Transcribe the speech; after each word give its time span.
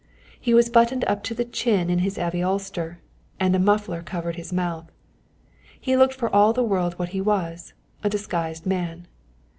He 0.39 0.55
was 0.55 0.67
buttoned 0.71 1.05
up 1.05 1.21
to 1.25 1.35
the 1.35 1.45
chin 1.45 1.87
in 1.91 1.99
his 1.99 2.15
heavy 2.17 2.41
ulster, 2.41 2.97
and 3.39 3.55
a 3.55 3.59
muffler 3.59 4.01
covered 4.01 4.35
his 4.35 4.51
mouth. 4.51 4.91
He 5.79 5.95
looked 5.95 6.15
for 6.15 6.33
all 6.33 6.53
the 6.53 6.63
world 6.63 6.95
what 6.97 7.09
he 7.09 7.21
was 7.21 7.73
a 8.03 8.09
disguised 8.09 8.65
man. 8.65 9.05